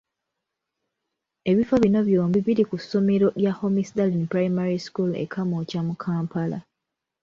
Ebifo 1.51 1.75
bino 1.83 1.99
byombi 2.07 2.39
biri 2.47 2.63
ku 2.69 2.75
ssomero 2.81 3.27
lya 3.41 3.53
Homisdallen 3.59 4.23
Primary 4.33 4.79
School 4.87 5.11
e 5.23 5.25
Kamwokya 5.33 5.79
mu 5.87 5.95
Kampala. 6.03 6.59